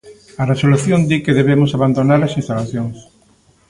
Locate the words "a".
0.41-0.43